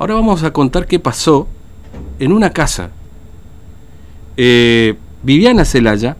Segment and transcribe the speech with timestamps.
[0.00, 1.46] Ahora vamos a contar qué pasó
[2.18, 2.88] en una casa.
[4.34, 6.16] Eh, Viviana Celaya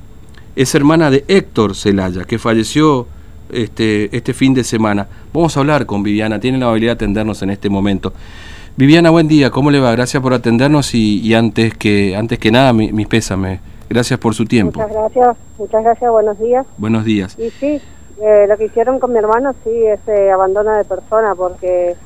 [0.54, 3.06] es hermana de Héctor Celaya, que falleció
[3.50, 5.08] este, este fin de semana.
[5.32, 8.12] Vamos a hablar con Viviana, tiene la habilidad de atendernos en este momento.
[8.76, 9.92] Viviana, buen día, ¿cómo le va?
[9.92, 13.60] Gracias por atendernos y, antes, que, antes que nada, mis pésames.
[13.88, 14.78] Gracias por su tiempo.
[14.78, 16.66] Muchas gracias, muchas gracias, buenos días.
[16.76, 17.38] Buenos días.
[17.38, 17.80] Y sí,
[18.20, 21.96] eh, lo que hicieron con mi hermano sí es eh, abandono de persona porque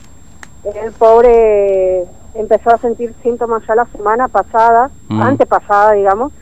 [0.65, 2.05] el pobre
[2.35, 5.21] empezó a sentir síntomas ya la semana pasada, mm.
[5.21, 6.33] antepasada, digamos,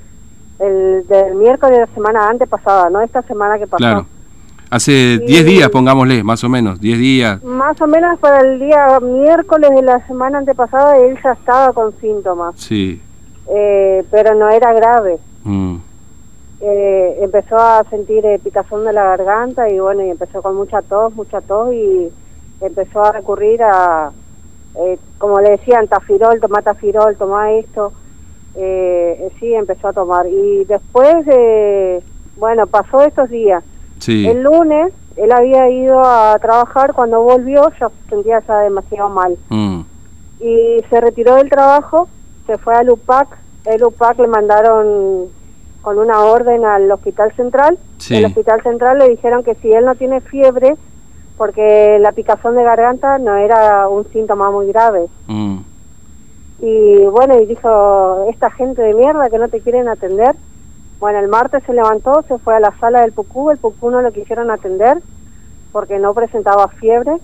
[0.58, 3.78] el del miércoles de la semana antepasada, no esta semana que pasó.
[3.78, 4.06] Claro.
[4.70, 7.44] Hace 10 días, pongámosle, más o menos, 10 días.
[7.44, 11.92] Más o menos para el día miércoles de la semana antepasada él ya estaba con
[12.00, 12.54] síntomas.
[12.58, 12.98] Sí.
[13.50, 15.18] Eh, pero no era grave.
[15.44, 15.76] Mm.
[16.62, 20.80] Eh, empezó a sentir eh, picazón de la garganta y bueno, y empezó con mucha
[20.80, 22.10] tos, mucha tos y
[22.62, 24.10] empezó a recurrir a,
[25.18, 27.92] como le decían, tafirol, toma tafirol, toma esto.
[28.54, 30.26] sí, empezó a tomar.
[30.26, 31.26] Y después,
[32.36, 33.62] bueno, pasó estos días
[34.08, 39.36] el lunes él había ido a trabajar, cuando volvió ya sentía ya demasiado mal.
[39.48, 39.80] Mm.
[40.40, 42.08] Y se retiró del trabajo,
[42.46, 43.28] se fue al UPAC,
[43.66, 45.28] el UPAC le mandaron
[45.82, 47.78] con una orden al hospital central.
[48.10, 50.76] El hospital central le dijeron que si él no tiene fiebre,
[51.42, 55.08] porque la picazón de garganta no era un síntoma muy grave.
[55.26, 55.58] Mm.
[56.60, 60.36] Y bueno, y dijo, esta gente de mierda que no te quieren atender,
[61.00, 64.02] bueno, el martes se levantó, se fue a la sala del PUCU, el PUCU no
[64.02, 64.98] lo quisieron atender
[65.72, 67.16] porque no presentaba fiebre.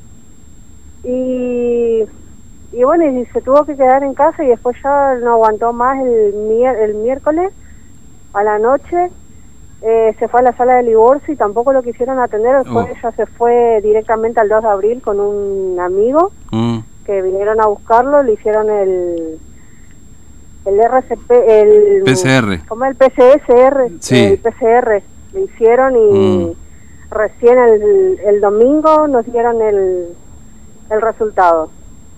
[1.05, 2.03] Y,
[2.73, 5.97] y bueno, y se tuvo que quedar en casa y después ya no aguantó más
[6.01, 6.35] el,
[6.83, 7.53] el miércoles
[8.33, 9.13] a la noche.
[9.81, 12.57] Eh, se fue a la sala del divorcio y tampoco lo quisieron atender.
[12.65, 12.97] Después oh.
[13.01, 16.79] ya se fue directamente al 2 de abril con un amigo mm.
[17.07, 19.39] que vinieron a buscarlo, le hicieron el,
[20.65, 22.67] el RCP, el PCR.
[22.67, 26.53] Como el PCSR, el PCR lo hicieron y mm.
[27.11, 30.09] recién el, el, domingo nos dieron el,
[30.91, 31.71] el resultado.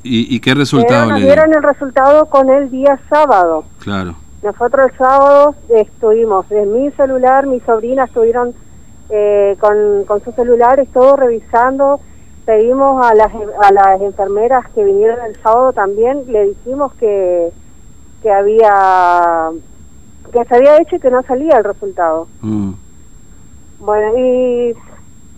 [0.03, 3.65] ¿Y, qué resultado nos dieron el resultado con el día sábado.
[3.81, 4.15] Claro.
[4.43, 8.55] Nosotros el sábado estuvimos, en mi celular, mi sobrina estuvieron
[9.11, 12.01] eh, con, con sus celulares todo revisando,
[12.47, 17.53] pedimos a las, a las enfermeras que vinieron el sábado también, le dijimos que
[18.23, 19.51] que había
[20.33, 22.29] que se había hecho y que no salía el resultado.
[22.41, 22.73] Mm.
[23.81, 24.77] Bueno, y,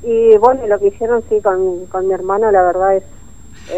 [0.03, 3.05] y bueno, lo que hicieron sí con, con mi hermano, la verdad es...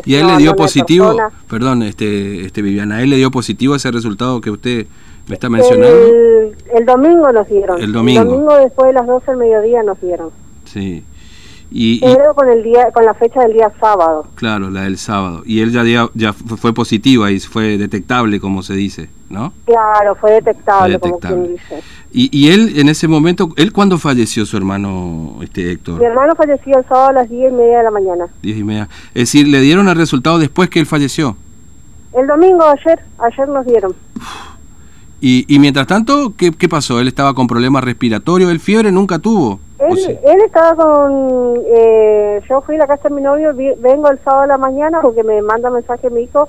[0.05, 1.17] ¿Y a él le dio positivo?
[1.49, 4.87] Perdón, este, este Viviana, ¿a él le dio positivo ese resultado que usted
[5.29, 5.97] me está mencionando?
[5.97, 7.81] El, el domingo nos dieron.
[7.81, 8.23] El domingo.
[8.23, 10.31] El domingo después de las 12 del mediodía nos dieron.
[10.65, 11.05] Sí.
[11.77, 11.99] Y,
[12.37, 14.29] con el día con la fecha del día sábado.
[14.37, 15.43] Claro, la del sábado.
[15.45, 19.53] Y él ya, ya fue positiva y fue detectable, como se dice, ¿no?
[19.65, 21.83] Claro, fue detectable, como quien dice.
[22.13, 25.99] Y, y él en ese momento, ¿él cuándo falleció su hermano este Héctor?
[25.99, 28.27] Mi hermano falleció el sábado a las diez y media de la mañana.
[28.41, 28.89] Diez y media.
[29.09, 31.37] Es decir, ¿le dieron el resultado después que él falleció?
[32.13, 33.93] El domingo, ayer, ayer nos dieron.
[35.21, 37.01] Y, y mientras tanto, ¿qué, ¿qué pasó?
[37.01, 38.53] ¿Él estaba con problemas respiratorios?
[38.53, 39.59] ¿El fiebre nunca tuvo?
[39.79, 41.63] Él, estaba con...
[41.67, 45.01] Eh, yo fui a la casa de mi novio, vengo el sábado a la mañana
[45.03, 46.49] porque me manda mensaje mi hijo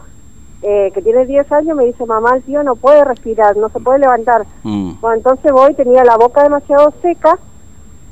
[0.62, 3.80] eh, que tiene 10 años, me dice, mamá, el tío no puede respirar, no se
[3.80, 4.46] puede levantar.
[4.64, 4.94] Mm.
[5.00, 7.38] Bueno, entonces voy, tenía la boca demasiado seca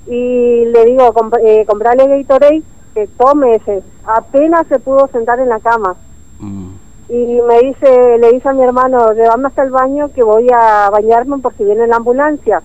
[0.06, 1.12] y le digo,
[1.44, 2.62] eh, comprarle Gatorade,
[2.94, 3.82] que tome ese.
[4.06, 5.96] Apenas se pudo sentar en la cama.
[6.40, 6.70] Mm.
[7.10, 10.90] Y me dice, le dice a mi hermano, llévame hasta el baño que voy a
[10.92, 12.62] bañarme por si viene la ambulancia.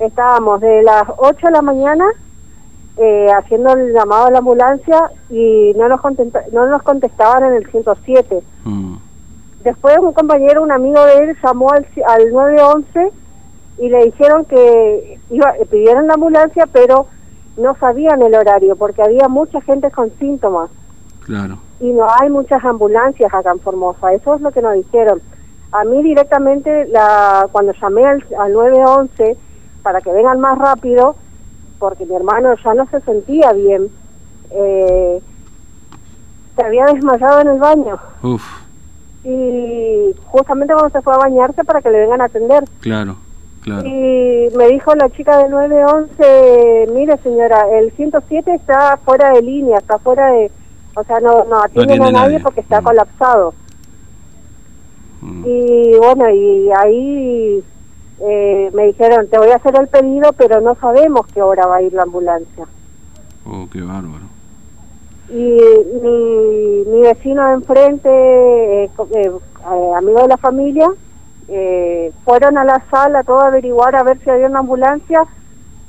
[0.00, 2.04] Estábamos de las 8 de la mañana
[2.96, 6.00] eh, haciendo el llamado a la ambulancia y no nos,
[6.52, 8.42] no nos contestaban en el 107.
[8.64, 8.96] Mm.
[9.62, 13.12] Después un compañero, un amigo de él, llamó al, al 911
[13.78, 17.06] y le dijeron que iba, pidieron la ambulancia, pero
[17.56, 20.70] no sabían el horario porque había mucha gente con síntomas.
[21.20, 21.58] Claro.
[21.80, 25.20] Y no hay muchas ambulancias acá en Formosa, eso es lo que nos dijeron.
[25.70, 29.36] A mí directamente, la cuando llamé al, al 911,
[29.88, 31.16] para que vengan más rápido,
[31.78, 33.88] porque mi hermano ya no se sentía bien.
[34.50, 35.22] Eh,
[36.54, 37.98] se había desmayado en el baño.
[39.24, 42.64] Y justamente cuando se fue a bañarse para que le vengan a atender.
[42.80, 43.16] Claro,
[43.62, 43.88] claro.
[43.88, 49.78] Y me dijo la chica del 911, mire señora, el 107 está fuera de línea,
[49.78, 50.50] está fuera de...
[50.96, 52.84] O sea, no, no atienden a nadie, porque está mm.
[52.84, 53.54] colapsado.
[55.22, 55.44] Mm.
[55.46, 57.64] Y bueno, y ahí
[58.20, 61.76] eh, me dijeron, te voy a hacer el pedido, pero no sabemos qué hora va
[61.76, 62.66] a ir la ambulancia.
[63.46, 64.26] Oh, qué bárbaro.
[65.30, 65.58] y
[66.02, 70.90] mi, mi vecino de enfrente, eh, eh, eh, amigo de la familia,
[72.24, 75.24] fueron a la sala todo a averiguar a ver si había una ambulancia,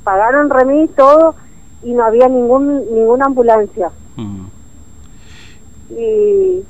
[0.04, 1.34] pagaron remis, todo,
[1.82, 3.90] y no había ningún ninguna ambulancia.
[5.90, 6.64] Y,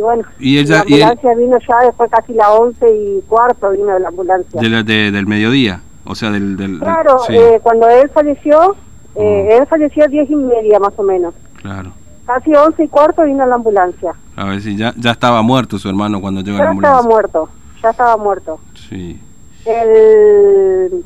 [0.00, 4.60] bueno, la ambulancia vino ya después casi las 11 y cuarto vino la ambulancia.
[4.60, 6.56] del mediodía, o sea, del...
[6.56, 7.18] del claro,
[7.62, 8.76] cuando él falleció,
[9.14, 9.20] mm.
[9.20, 11.34] él falleció a 10 y media más o menos.
[11.60, 11.92] Claro.
[12.26, 14.14] Casi once y cuarto vino la ambulancia.
[14.36, 16.90] A ver si ya, ya estaba muerto su hermano cuando llegó la ambulancia.
[16.90, 17.48] Ya estaba muerto,
[17.82, 18.60] ya estaba muerto.
[18.74, 19.20] Sí.
[19.64, 21.04] El,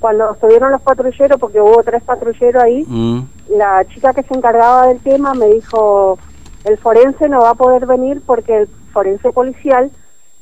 [0.00, 3.20] cuando estuvieron los patrulleros, porque hubo tres patrulleros ahí, mm.
[3.56, 6.18] la chica que se encargaba del tema me dijo,
[6.64, 9.90] el forense no va a poder venir porque el forense policial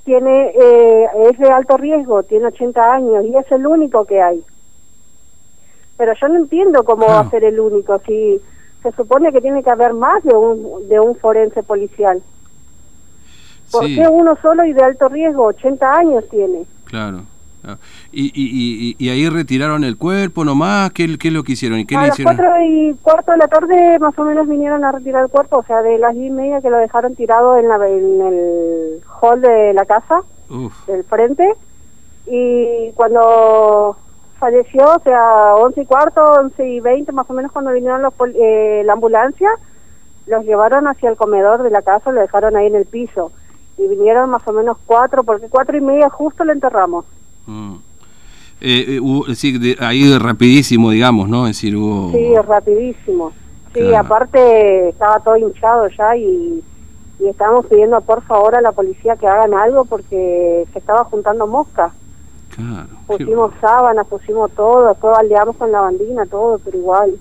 [0.04, 4.42] tiene eh, es de alto riesgo, tiene 80 años y es el único que hay.
[5.96, 8.40] Pero yo no entiendo cómo va a ser el único, si
[8.82, 12.22] se supone que tiene que haber más de un, de un forense policial.
[13.70, 15.44] ¿Por qué uno solo y de alto riesgo?
[15.44, 16.64] 80 años tiene.
[16.84, 17.24] Claro.
[18.10, 20.92] ¿Y, y, y, ahí retiraron el cuerpo nomás?
[20.92, 21.78] ¿Qué, qué es lo que hicieron?
[21.78, 22.36] ¿Y qué a le hicieron?
[22.36, 25.58] las cuatro y cuarto de la tarde más o menos vinieron a retirar el cuerpo,
[25.58, 29.00] o sea, de las diez y media que lo dejaron tirado en, la, en el
[29.20, 30.22] hall de la casa,
[30.86, 31.54] del frente,
[32.26, 33.96] y cuando
[34.38, 38.12] falleció, o sea, 11 y cuarto, 11 y 20 más o menos cuando vinieron los,
[38.34, 39.48] eh, la ambulancia,
[40.26, 43.30] los llevaron hacia el comedor de la casa, lo dejaron ahí en el piso.
[43.78, 47.04] Y vinieron más o menos cuatro, porque cuatro y media justo lo enterramos.
[47.46, 47.74] Mm.
[48.60, 51.46] Eh, eh ahí rapidísimo, digamos, ¿no?
[51.46, 52.12] Es decir, hubo...
[52.12, 53.32] Sí, rapidísimo.
[53.74, 56.62] Sí, aparte estaba todo hinchado ya y,
[57.18, 61.46] y estábamos pidiendo por favor a la policía que hagan algo porque se estaba juntando
[61.46, 61.92] moscas.
[63.06, 67.12] Pusimos sábanas, pusimos todo, después baldeamos con la bandina, todo, pero igual.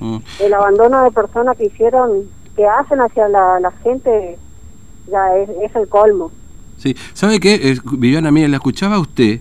[0.00, 0.16] Mm.
[0.40, 4.38] El abandono de personas que hicieron, que hacen hacia la, gente,
[5.10, 6.30] ya es, el colmo.
[6.78, 7.76] Sí, ¿sabe qué?
[7.84, 9.40] Viviana, mire, la escuchaba usted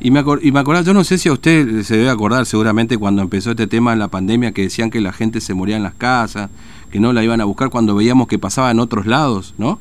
[0.00, 2.98] y me, y me acordaba, yo no sé si a usted se debe acordar seguramente
[2.98, 5.82] cuando empezó este tema en la pandemia que decían que la gente se moría en
[5.82, 6.50] las casas,
[6.90, 9.80] que no la iban a buscar cuando veíamos que pasaba en otros lados, ¿no?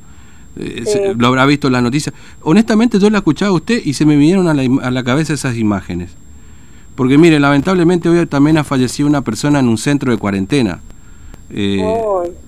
[0.60, 2.16] Eh, lo habrá visto en las noticias.
[2.42, 5.34] Honestamente yo la escuchaba a usted y se me vinieron a la, a la cabeza
[5.34, 6.12] esas imágenes.
[6.96, 10.80] Porque mire, lamentablemente hoy también ha fallecido una persona en un centro de cuarentena.
[11.50, 11.82] Eh,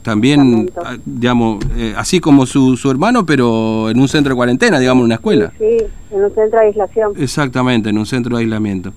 [0.01, 4.79] también, ah, digamos, eh, así como su, su hermano, pero en un centro de cuarentena,
[4.79, 5.53] digamos, en una escuela.
[5.57, 5.77] Sí,
[6.11, 7.13] en un centro de aislación.
[7.17, 8.89] Exactamente, en un centro de aislamiento.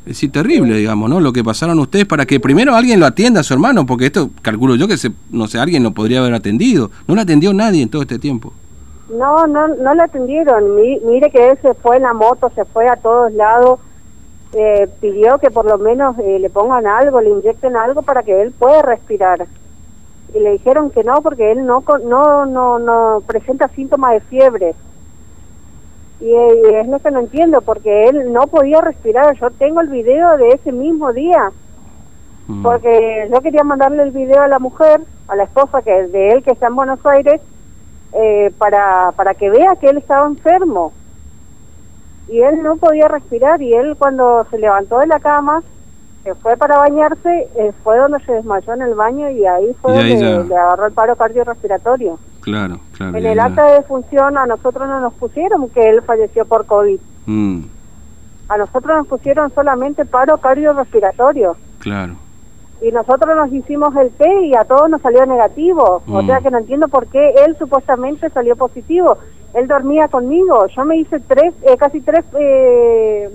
[0.00, 1.20] Es decir, terrible, digamos, ¿no?
[1.20, 4.30] Lo que pasaron ustedes para que primero alguien lo atienda a su hermano, porque esto
[4.42, 6.90] calculo yo que, se, no sé, alguien lo podría haber atendido.
[7.06, 8.52] No lo atendió nadie en todo este tiempo.
[9.10, 10.76] No, no, no lo atendieron.
[10.76, 13.80] mire que él se fue en la moto, se fue a todos lados.
[14.54, 18.40] Eh, pidió que por lo menos eh, le pongan algo, le inyecten algo para que
[18.40, 19.46] él pueda respirar.
[20.34, 24.74] Y le dijeron que no, porque él no, no, no, no presenta síntomas de fiebre.
[26.20, 29.34] Y, es lo que no entiendo, porque él no podía respirar.
[29.36, 31.50] Yo tengo el video de ese mismo día,
[32.46, 32.62] mm.
[32.62, 36.42] porque yo quería mandarle el video a la mujer, a la esposa que de él
[36.42, 37.40] que está en Buenos Aires,
[38.12, 40.92] eh, para, para que vea que él estaba enfermo.
[42.28, 45.62] Y él no podía respirar y él cuando se levantó de la cama,
[46.24, 49.92] se fue para bañarse, eh, fue donde se desmayó en el baño y ahí fue
[49.92, 52.18] donde le agarró el paro cardiorrespiratorio.
[52.40, 53.16] Claro, claro.
[53.16, 56.98] En el acta de función a nosotros no nos pusieron que él falleció por COVID.
[57.26, 57.60] Mm.
[58.48, 61.56] A nosotros nos pusieron solamente paro cardiorrespiratorio.
[61.78, 62.14] Claro.
[62.80, 66.02] Y nosotros nos hicimos el té y a todos nos salió negativo.
[66.06, 66.42] O sea mm.
[66.42, 69.18] que no entiendo por qué él supuestamente salió positivo.
[69.54, 70.66] Él dormía conmigo.
[70.68, 73.30] Yo me hice tres, eh, casi tres, eh,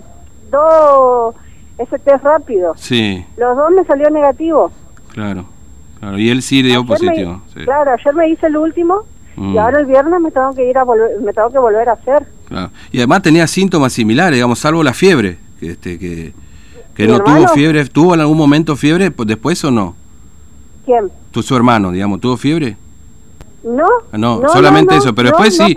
[0.50, 1.36] dos,
[1.78, 2.74] ese test rápido.
[2.78, 3.26] Sí.
[3.38, 4.72] Los dos me salió negativo.
[5.14, 5.46] Claro.
[6.00, 7.42] Claro, y él sí dio positivo.
[7.64, 9.04] Claro, ayer me hice el último
[9.38, 9.58] y mm.
[9.58, 12.28] ahora el viernes me tengo que ir a volver, me tengo que volver a hacer.
[12.48, 12.72] Claro.
[12.92, 16.34] Y además tenía síntomas similares, digamos, salvo la fiebre, que este que,
[16.96, 19.96] que no tuvo fiebre, ¿tuvo en algún momento fiebre pues, después o no?
[20.86, 21.12] ¿Quién?
[21.32, 22.78] ¿Tu su hermano, digamos, tuvo fiebre?
[23.64, 25.74] No, ah, no, solamente eso, pero después sí,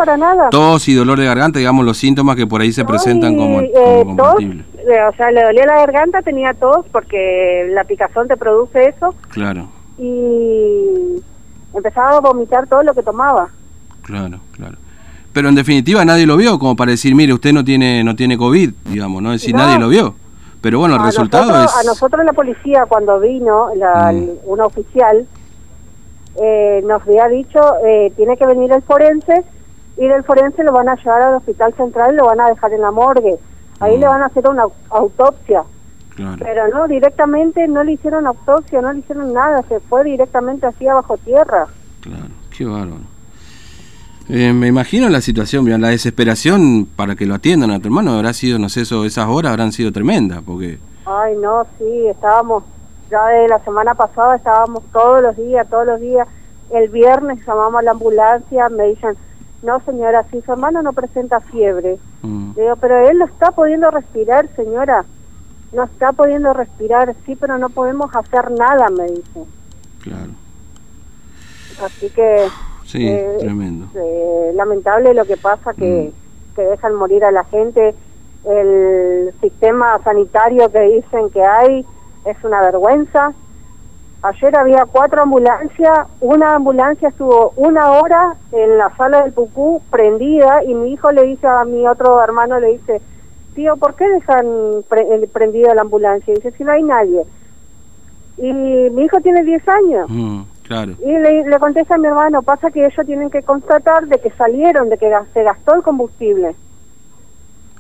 [0.51, 3.73] tos y dolor de garganta, digamos, los síntomas que por ahí se presentan como, eh,
[4.17, 8.89] tos, eh, o sea, le dolía la garganta, tenía tos porque la picazón te produce
[8.89, 9.15] eso.
[9.29, 9.69] Claro
[9.99, 11.23] y
[11.75, 13.49] empezaba a vomitar todo lo que tomaba.
[14.03, 14.77] Claro, claro.
[15.33, 18.39] Pero en definitiva nadie lo vio, como para decir, mire, usted no tiene no tiene
[18.39, 19.33] COVID, digamos, ¿no?
[19.33, 20.15] Es decir, nadie lo vio.
[20.67, 21.77] Pero bueno, el resultado es...
[21.77, 24.31] A nosotros la policía, cuando vino, la, mm.
[24.47, 25.25] una oficial,
[26.43, 29.45] eh, nos había dicho, eh, tiene que venir el forense,
[29.97, 32.73] y del forense lo van a llevar al hospital central y lo van a dejar
[32.73, 33.39] en la morgue.
[33.79, 34.01] Ahí mm.
[34.01, 35.63] le van a hacer una autopsia.
[36.17, 40.89] Pero no, directamente no le hicieron autopsia, no le hicieron nada, se fue directamente así
[40.89, 41.69] abajo tierra.
[42.01, 43.16] Claro, qué bárbaro.
[44.29, 48.33] Eh, me imagino la situación, la desesperación para que lo atiendan a tu hermano habrá
[48.33, 50.79] sido, no sé, eso, esas horas habrán sido tremendas, porque...
[51.05, 52.65] Ay, no, sí, estábamos,
[53.09, 56.27] ya de la semana pasada estábamos todos los días, todos los días.
[56.71, 59.17] El viernes llamamos a la ambulancia, me dicen,
[59.63, 61.99] no señora, si su hermano no presenta fiebre.
[62.23, 62.55] Mm.
[62.55, 65.05] Digo, pero él no está pudiendo respirar, señora.
[65.73, 69.45] No está pudiendo respirar, sí, pero no podemos hacer nada, me dice.
[70.03, 70.31] Claro.
[71.85, 72.49] Así que
[72.87, 73.87] Sí, eh, tremendo.
[73.95, 76.55] Eh, lamentable lo que pasa que, mm.
[76.55, 77.95] que dejan morir a la gente.
[78.45, 81.85] El sistema sanitario que dicen que hay
[82.25, 83.33] es una vergüenza.
[84.23, 90.65] Ayer había cuatro ambulancias, una ambulancia estuvo una hora en la sala del Pucú prendida
[90.65, 93.01] y mi hijo le dice a mi otro hermano, le dice,
[93.55, 94.47] tío, ¿por qué dejan
[95.33, 96.33] prendida la ambulancia?
[96.33, 97.25] Y dice, si no hay nadie.
[98.39, 100.11] Y mi hijo tiene 10 años.
[100.11, 100.43] Mm.
[100.69, 104.89] Y le, contesta a mi hermano, pasa que ellos tienen que constatar de que salieron,
[104.89, 106.55] de que se gastó el combustible.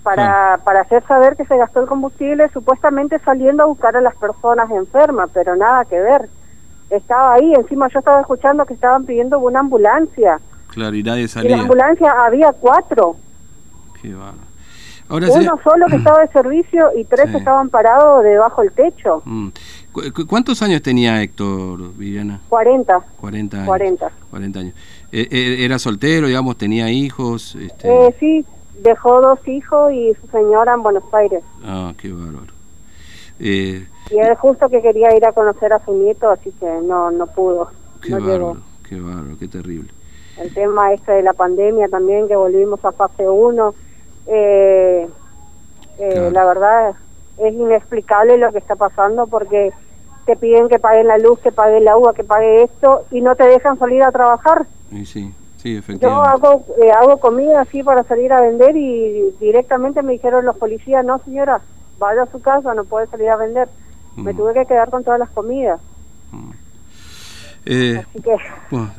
[0.02, 4.14] Para, para hacer saber que se gastó el combustible, supuestamente saliendo a buscar a las
[4.14, 6.28] personas enfermas, pero nada que ver.
[6.90, 10.38] Estaba ahí, encima yo estaba escuchando que estaban pidiendo una ambulancia.
[10.68, 11.50] Claro, y nadie salía.
[11.50, 13.16] Y la ambulancia había cuatro.
[14.00, 14.14] Qué
[15.08, 19.22] Uno solo que estaba de servicio y tres estaban parados debajo del techo.
[19.24, 19.48] Mm.
[20.28, 22.40] ¿Cuántos años tenía Héctor, Viviana?
[22.48, 23.00] 40.
[23.20, 23.66] 40 años.
[23.66, 24.10] 40.
[24.30, 24.74] 40 años.
[25.12, 27.54] Eh, eh, ¿Era soltero, digamos, tenía hijos?
[27.54, 27.88] Este...
[27.88, 28.44] Eh, sí,
[28.82, 31.42] dejó dos hijos y su señora en Buenos Aires.
[31.64, 32.52] Ah, qué bárbaro.
[33.38, 37.10] Eh, y es justo que quería ir a conocer a su nieto, así que no
[37.10, 37.70] no pudo.
[38.00, 38.58] Qué bárbaro,
[38.88, 39.90] qué bárbaro, qué terrible.
[40.38, 43.74] El tema este de la pandemia también, que volvimos a fase 1.
[44.26, 45.08] Eh,
[46.32, 46.94] La verdad
[47.38, 49.72] es inexplicable lo que está pasando porque
[50.26, 53.36] te piden que paguen la luz, que pague el agua, que pague esto y no
[53.36, 54.66] te dejan salir a trabajar.
[54.90, 56.06] Sí, sí, sí efectivamente.
[56.06, 60.56] Yo hago, eh, hago comida así para salir a vender y directamente me dijeron los
[60.56, 61.60] policías, no señora,
[61.98, 63.68] vaya a su casa, no puede salir a vender.
[64.16, 64.36] Me mm.
[64.36, 65.80] tuve que quedar con todas las comidas.
[66.32, 66.50] Mm.
[67.68, 68.00] Eh,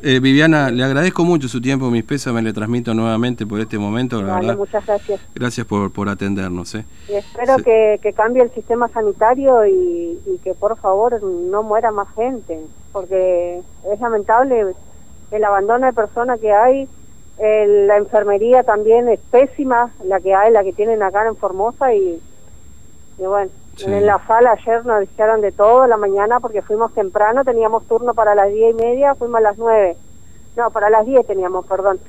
[0.03, 4.21] eh, Viviana, le agradezco mucho su tiempo, mis pésames le transmito nuevamente por este momento.
[4.21, 5.21] muchas gracias.
[5.33, 6.75] Gracias por, por atendernos.
[6.75, 6.83] Eh.
[7.07, 12.13] Y espero que, que, cambie el sistema sanitario y, que por favor no muera más
[12.13, 12.59] gente,
[12.91, 14.75] porque es lamentable
[15.31, 16.89] el abandono de personas que hay.
[17.39, 22.21] la enfermería también es pésima, la que hay, la que tienen acá en Formosa y,
[23.17, 23.49] y bueno.
[23.85, 28.13] En la sala ayer nos dijeron de todo la mañana porque fuimos temprano, teníamos turno
[28.13, 29.97] para las diez y media, fuimos a las nueve.
[30.55, 31.99] No, para las diez teníamos, perdón.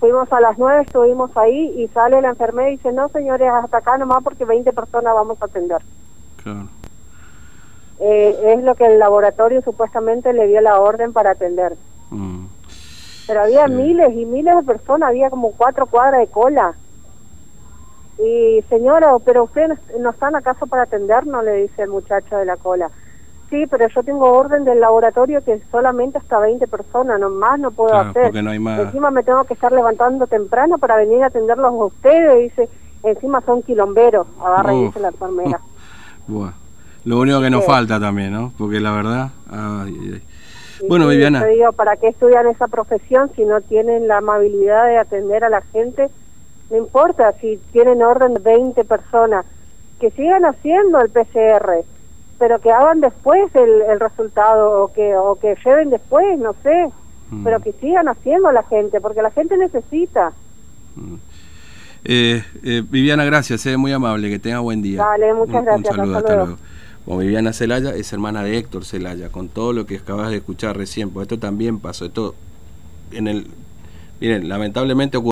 [0.00, 3.78] Fuimos a las nueve, estuvimos ahí y sale la enfermera y dice, no señores, hasta
[3.78, 5.82] acá nomás porque 20 personas vamos a atender.
[6.42, 6.68] Claro.
[8.00, 11.76] Eh, es lo que el laboratorio supuestamente le dio la orden para atender.
[12.10, 12.46] Mm.
[13.26, 16.74] Pero había miles y miles de personas, había como cuatro cuadras de cola.
[18.18, 22.56] Y señora, pero ustedes no están acaso para atendernos, le dice el muchacho de la
[22.56, 22.90] cola.
[23.50, 27.70] Sí, pero yo tengo orden del laboratorio que solamente hasta 20 personas, no más no
[27.70, 28.34] puedo hacer.
[28.42, 28.80] No hay más...
[28.80, 32.68] Encima me tengo que estar levantando temprano para venir a atenderlos a ustedes, dice,
[33.04, 35.60] encima son quilomberos, agarra y dice la enfermera.
[37.04, 38.52] Lo único que nos falta también, ¿no?
[38.58, 39.30] Porque la verdad...
[40.86, 41.40] Bueno, Viviana.
[41.40, 45.48] Te digo, ¿para qué estudian esa profesión si no tienen la amabilidad de atender a
[45.48, 46.08] la gente?
[46.70, 49.46] No importa si tienen orden de 20 personas,
[50.00, 51.84] que sigan haciendo el PCR,
[52.38, 56.90] pero que hagan después el, el resultado o que, o que lleven después, no sé,
[57.30, 57.44] mm.
[57.44, 60.32] pero que sigan haciendo la gente, porque la gente necesita.
[60.94, 61.14] Mm.
[62.04, 65.04] Eh, eh, Viviana, gracias, es eh, muy amable, que tenga buen día.
[65.04, 65.90] Vale, muchas gracias.
[65.90, 66.56] Un saludo, hasta, luego.
[67.04, 70.76] Bueno, Viviana Celaya es hermana de Héctor Celaya, con todo lo que acabas de escuchar
[70.76, 72.34] recién, porque esto también pasó, esto
[73.12, 73.46] en el,
[74.20, 75.26] miren, lamentablemente ocurrió